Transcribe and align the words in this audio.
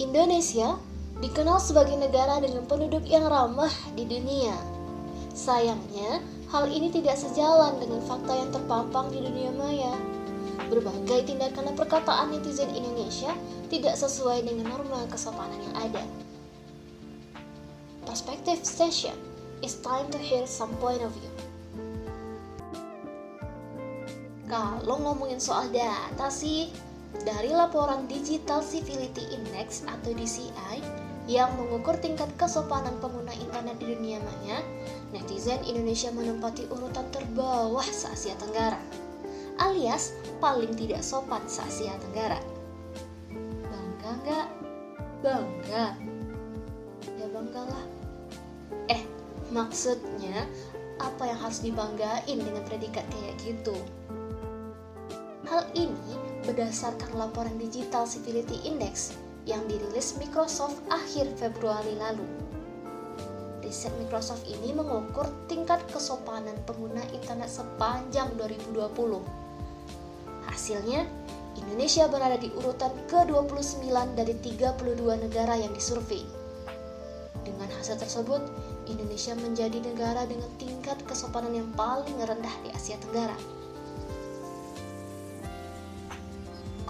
Indonesia 0.00 0.80
dikenal 1.20 1.60
sebagai 1.60 1.92
negara 1.92 2.40
dengan 2.40 2.64
penduduk 2.64 3.04
yang 3.04 3.28
ramah 3.28 3.68
di 3.92 4.08
dunia. 4.08 4.56
Sayangnya, 5.36 6.24
hal 6.48 6.72
ini 6.72 6.88
tidak 6.88 7.20
sejalan 7.20 7.76
dengan 7.76 8.00
fakta 8.08 8.32
yang 8.32 8.48
terpampang 8.48 9.12
di 9.12 9.20
dunia 9.20 9.52
maya. 9.52 9.92
Berbagai 10.72 11.28
tindakan 11.28 11.68
dan 11.68 11.76
perkataan 11.76 12.32
netizen 12.32 12.72
Indonesia 12.72 13.36
tidak 13.68 14.00
sesuai 14.00 14.48
dengan 14.48 14.72
norma 14.72 15.04
kesopanan 15.12 15.60
yang 15.60 15.76
ada. 15.76 16.04
Perspective 18.08 18.64
Station, 18.64 19.14
it's 19.60 19.76
time 19.84 20.08
to 20.08 20.16
hear 20.16 20.48
some 20.48 20.72
point 20.80 21.04
of 21.04 21.12
view. 21.12 21.28
Kalau 24.48 24.96
ngomongin 24.96 25.38
soal 25.38 25.68
data 25.68 26.32
sih, 26.32 26.72
dari 27.26 27.50
laporan 27.50 28.06
Digital 28.06 28.62
Civility 28.62 29.34
Index 29.34 29.82
atau 29.84 30.14
DCI 30.14 30.78
yang 31.30 31.52
mengukur 31.54 31.94
tingkat 32.00 32.26
kesopanan 32.34 32.96
pengguna 32.98 33.30
internet 33.36 33.78
di 33.78 33.94
dunia 33.94 34.18
maya, 34.18 34.58
netizen 35.14 35.62
Indonesia 35.62 36.10
menempati 36.10 36.66
urutan 36.70 37.06
terbawah 37.14 37.86
se-Asia 37.86 38.34
Tenggara, 38.34 38.80
alias 39.62 40.16
paling 40.42 40.74
tidak 40.74 41.04
sopan 41.06 41.42
se-Asia 41.46 41.94
Tenggara. 42.02 42.40
Bangga 43.70 44.10
nggak? 44.26 44.46
Bangga? 45.22 45.86
Ya 47.20 47.26
banggalah. 47.30 47.84
Eh, 48.90 49.02
maksudnya 49.54 50.50
apa 50.98 51.30
yang 51.30 51.38
harus 51.38 51.62
dibanggain 51.62 52.38
dengan 52.42 52.64
predikat 52.66 53.06
kayak 53.06 53.38
gitu? 53.44 53.76
Hal 55.46 55.66
ini 55.78 56.29
berdasarkan 56.44 57.16
laporan 57.16 57.56
Digital 57.60 58.08
Civility 58.08 58.60
Index 58.64 59.16
yang 59.48 59.64
dirilis 59.68 60.16
Microsoft 60.20 60.80
akhir 60.92 61.28
Februari 61.36 61.96
lalu. 61.96 62.24
Riset 63.60 63.92
Microsoft 64.02 64.48
ini 64.50 64.74
mengukur 64.74 65.28
tingkat 65.46 65.78
kesopanan 65.92 66.56
pengguna 66.66 67.04
internet 67.14 67.46
sepanjang 67.46 68.32
2020. 68.34 69.22
Hasilnya, 70.50 71.06
Indonesia 71.54 72.08
berada 72.10 72.34
di 72.40 72.50
urutan 72.56 72.90
ke-29 73.06 73.86
dari 74.16 74.34
32 74.42 75.24
negara 75.24 75.54
yang 75.54 75.70
disurvei. 75.70 76.24
Dengan 77.46 77.68
hasil 77.78 78.00
tersebut, 78.00 78.42
Indonesia 78.90 79.38
menjadi 79.38 79.78
negara 79.82 80.26
dengan 80.26 80.50
tingkat 80.58 80.98
kesopanan 81.06 81.54
yang 81.54 81.70
paling 81.78 82.16
rendah 82.18 82.52
di 82.66 82.74
Asia 82.74 82.98
Tenggara. 82.98 83.59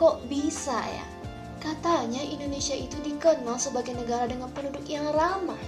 Kok 0.00 0.24
bisa 0.32 0.80
ya? 0.80 1.04
Katanya 1.60 2.24
Indonesia 2.24 2.72
itu 2.72 2.96
dikenal 3.04 3.60
sebagai 3.60 3.92
negara 3.92 4.24
dengan 4.24 4.48
penduduk 4.48 4.88
yang 4.88 5.04
ramah. 5.12 5.60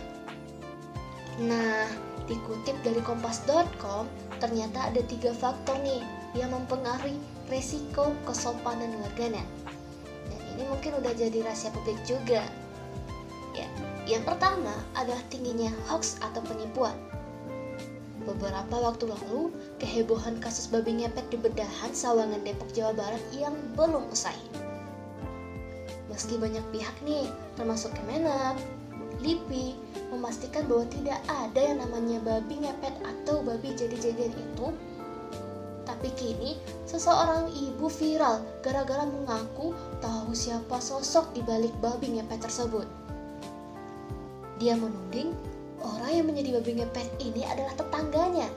Nah, 1.36 1.84
dikutip 2.24 2.80
dari 2.80 3.04
kompas.com, 3.04 4.08
ternyata 4.40 4.88
ada 4.88 5.04
tiga 5.04 5.36
faktor 5.36 5.76
nih 5.84 6.00
yang 6.32 6.48
mempengaruhi 6.48 7.20
resiko 7.52 8.16
kesopanan 8.24 8.96
warganet. 9.04 9.44
Dan 10.32 10.40
ini 10.56 10.64
mungkin 10.64 10.96
udah 10.96 11.12
jadi 11.12 11.44
rahasia 11.44 11.68
publik 11.76 12.00
juga. 12.08 12.40
Ya, 13.52 13.68
yang 14.08 14.24
pertama 14.24 14.72
adalah 14.96 15.20
tingginya 15.28 15.68
hoax 15.92 16.16
atau 16.24 16.40
penipuan. 16.40 16.96
Beberapa 18.22 18.78
waktu 18.78 19.10
lalu, 19.10 19.50
kehebohan 19.82 20.38
kasus 20.38 20.70
babi 20.70 21.02
ngepet 21.02 21.26
di 21.34 21.38
bedahan 21.42 21.90
Sawangan 21.90 22.46
Depok 22.46 22.70
Jawa 22.70 22.94
Barat 22.94 23.22
yang 23.34 23.54
belum 23.74 24.06
usai. 24.14 24.38
Meski 26.06 26.38
banyak 26.38 26.62
pihak 26.70 26.94
nih, 27.02 27.26
termasuk 27.58 27.90
Kemenak, 27.98 28.54
LIPI, 29.18 29.74
memastikan 30.14 30.70
bahwa 30.70 30.86
tidak 30.92 31.18
ada 31.26 31.60
yang 31.62 31.78
namanya 31.82 32.18
babi 32.22 32.62
ngepet 32.62 32.94
atau 33.02 33.42
babi 33.42 33.74
jadi-jadian 33.74 34.34
itu, 34.34 34.66
tapi 35.82 36.14
kini 36.14 36.58
seseorang 36.86 37.50
ibu 37.50 37.86
viral 37.90 38.42
gara-gara 38.62 39.02
mengaku 39.02 39.74
tahu 39.98 40.30
siapa 40.30 40.78
sosok 40.78 41.34
di 41.34 41.42
balik 41.42 41.74
babi 41.82 42.18
ngepet 42.18 42.42
tersebut. 42.42 42.86
Dia 44.62 44.78
menuding 44.78 45.34
orang 45.82 46.10
yang 46.14 46.26
menjadi 46.26 46.58
babi 46.58 46.72
ngepet 46.82 47.08
ini 47.18 47.42
adalah 47.46 47.74
tetangganya 47.76 48.48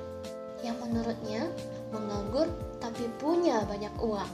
yang 0.63 0.77
menurutnya 0.81 1.49
menganggur 1.93 2.49
tapi 2.81 3.05
punya 3.21 3.61
banyak 3.65 3.93
uang. 4.01 4.31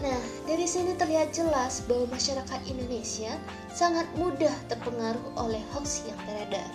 Nah, 0.00 0.20
dari 0.48 0.64
sini 0.64 0.96
terlihat 0.96 1.36
jelas 1.36 1.84
bahwa 1.84 2.16
masyarakat 2.16 2.60
Indonesia 2.64 3.36
sangat 3.68 4.08
mudah 4.16 4.52
terpengaruh 4.72 5.36
oleh 5.36 5.60
hoax 5.76 6.08
yang 6.08 6.16
beredar. 6.24 6.72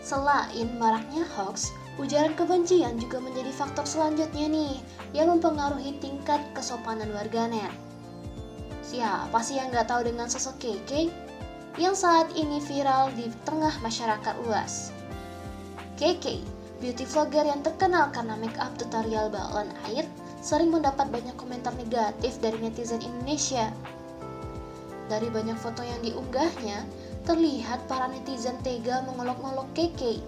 Selain 0.00 0.72
maraknya 0.80 1.28
hoax, 1.36 1.68
ujaran 2.00 2.32
kebencian 2.32 2.96
juga 2.96 3.20
menjadi 3.20 3.52
faktor 3.52 3.84
selanjutnya 3.84 4.48
nih 4.48 4.74
yang 5.12 5.28
mempengaruhi 5.28 6.00
tingkat 6.00 6.40
kesopanan 6.56 7.12
warganet. 7.12 7.68
Siapa 8.80 9.44
sih 9.44 9.60
yang 9.60 9.68
nggak 9.68 9.92
tahu 9.92 10.08
dengan 10.08 10.32
sosok 10.32 10.56
Keke 10.64 11.12
yang 11.78 11.94
saat 11.94 12.34
ini 12.34 12.58
viral 12.58 13.14
di 13.14 13.30
tengah 13.46 13.70
masyarakat 13.78 14.34
luas? 14.42 14.90
Keke, 15.94 16.42
beauty 16.82 17.06
vlogger 17.06 17.46
yang 17.46 17.62
terkenal 17.62 18.10
karena 18.10 18.34
make 18.34 18.58
up 18.58 18.74
tutorial 18.74 19.30
balon 19.30 19.70
air, 19.86 20.02
sering 20.42 20.74
mendapat 20.74 21.06
banyak 21.06 21.38
komentar 21.38 21.70
negatif 21.78 22.42
dari 22.42 22.58
netizen 22.58 22.98
Indonesia. 22.98 23.70
Dari 25.06 25.30
banyak 25.30 25.54
foto 25.54 25.86
yang 25.86 26.02
diunggahnya, 26.02 26.82
terlihat 27.22 27.86
para 27.86 28.10
netizen 28.10 28.58
tega 28.66 29.06
mengolok-olok 29.06 29.70
Keke. 29.78 30.18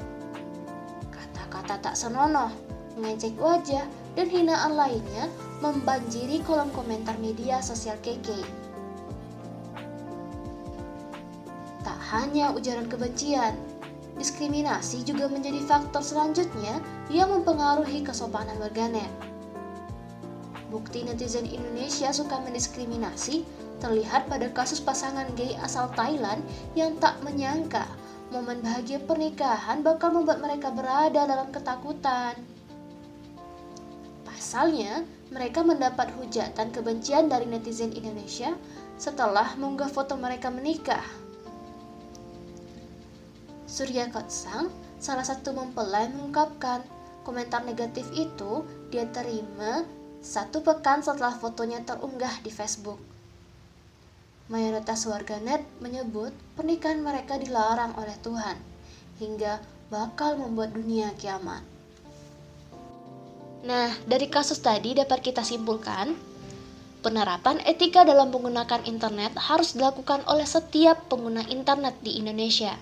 Kata-kata 1.11 1.83
tak 1.83 1.99
senonoh, 1.99 2.55
mengejek 2.95 3.35
wajah, 3.43 3.91
dan 4.15 4.27
hinaan 4.31 4.79
lainnya 4.79 5.27
membanjiri 5.59 6.47
kolom 6.47 6.71
komentar 6.71 7.19
media 7.19 7.59
sosial 7.59 7.99
Keke. 8.07 8.70
Tak 11.81 11.99
hanya 12.13 12.53
ujaran 12.53 12.87
kebencian, 12.87 13.57
diskriminasi 14.21 15.01
juga 15.01 15.33
menjadi 15.33 15.65
faktor 15.65 16.05
selanjutnya 16.05 16.77
yang 17.09 17.33
mempengaruhi 17.33 18.05
kesopanan 18.05 18.61
warganet. 18.61 19.09
Bukti 20.69 21.03
netizen 21.03 21.49
Indonesia 21.49 22.15
suka 22.15 22.39
mendiskriminasi 22.39 23.43
terlihat 23.81 24.29
pada 24.29 24.47
kasus 24.53 24.79
pasangan 24.79 25.27
gay 25.35 25.57
asal 25.65 25.91
Thailand 25.97 26.45
yang 26.77 26.95
tak 27.01 27.19
menyangka 27.25 27.89
momen 28.31 28.63
bahagia 28.63 29.03
pernikahan 29.03 29.83
bakal 29.83 30.15
membuat 30.15 30.39
mereka 30.39 30.71
berada 30.71 31.27
dalam 31.27 31.51
ketakutan. 31.51 32.39
Pasalnya, 34.23 35.03
mereka 35.35 35.67
mendapat 35.67 36.15
hujatan 36.15 36.71
kebencian 36.71 37.27
dari 37.27 37.51
netizen 37.51 37.91
Indonesia 37.91 38.55
setelah 38.95 39.59
mengunggah 39.59 39.91
foto 39.91 40.15
mereka 40.15 40.51
menikah. 40.51 41.03
Surya 43.71 44.11
Kotsang, 44.11 44.67
salah 44.99 45.23
satu 45.23 45.55
mempelai 45.55 46.11
mengungkapkan 46.11 46.83
komentar 47.23 47.63
negatif 47.63 48.03
itu 48.19 48.67
dia 48.91 49.07
terima 49.15 49.87
satu 50.19 50.59
pekan 50.67 51.07
setelah 51.07 51.39
fotonya 51.39 51.79
terunggah 51.87 52.43
di 52.43 52.51
Facebook. 52.51 52.99
Mayoritas 54.51 55.07
warganet 55.07 55.63
menyebut 55.79 56.35
pernikahan 56.59 56.99
mereka 56.99 57.39
dilarang 57.39 57.95
oleh 57.95 58.19
Tuhan 58.19 58.59
hingga 59.23 59.63
bakal 59.87 60.35
membuat 60.35 60.75
dunia 60.75 61.15
kiamat. 61.15 61.63
Nah, 63.63 63.95
dari 64.03 64.27
kasus 64.27 64.59
tadi 64.59 64.99
dapat 64.99 65.23
kita 65.23 65.47
simpulkan, 65.47 66.19
penerapan 67.07 67.63
etika 67.63 68.03
dalam 68.03 68.35
menggunakan 68.35 68.83
internet 68.83 69.39
harus 69.39 69.79
dilakukan 69.79 70.27
oleh 70.27 70.49
setiap 70.49 71.07
pengguna 71.07 71.47
internet 71.47 71.95
di 72.03 72.19
Indonesia. 72.19 72.75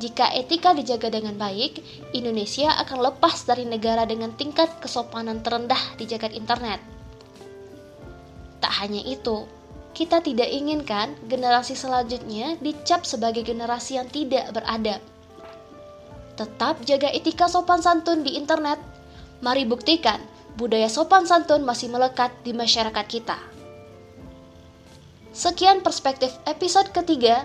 Jika 0.00 0.32
etika 0.32 0.72
dijaga 0.72 1.12
dengan 1.12 1.36
baik, 1.36 1.82
Indonesia 2.16 2.72
akan 2.80 3.12
lepas 3.12 3.44
dari 3.44 3.68
negara 3.68 4.08
dengan 4.08 4.32
tingkat 4.32 4.80
kesopanan 4.80 5.44
terendah 5.44 5.98
di 6.00 6.08
jagat 6.08 6.32
internet. 6.32 6.80
Tak 8.62 8.72
hanya 8.80 9.04
itu, 9.04 9.44
kita 9.92 10.24
tidak 10.24 10.48
inginkan 10.48 11.12
generasi 11.28 11.76
selanjutnya 11.76 12.56
dicap 12.64 13.04
sebagai 13.04 13.44
generasi 13.44 14.00
yang 14.00 14.08
tidak 14.08 14.48
beradab. 14.56 15.00
Tetap 16.40 16.80
jaga 16.88 17.12
etika 17.12 17.44
sopan 17.44 17.84
santun 17.84 18.24
di 18.24 18.40
internet. 18.40 18.80
Mari 19.44 19.68
buktikan 19.68 20.22
budaya 20.56 20.88
sopan 20.88 21.28
santun 21.28 21.60
masih 21.68 21.92
melekat 21.92 22.32
di 22.40 22.56
masyarakat 22.56 23.06
kita. 23.06 23.36
Sekian 25.32 25.84
perspektif 25.84 26.32
episode 26.48 26.88
ketiga. 26.92 27.44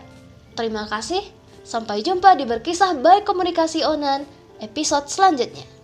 Terima 0.56 0.88
kasih. 0.88 1.37
Sampai 1.68 2.00
jumpa 2.00 2.40
di 2.40 2.48
berkisah 2.48 2.96
baik 2.96 3.28
komunikasi 3.28 3.84
onan 3.84 4.24
episode 4.64 5.12
selanjutnya. 5.12 5.77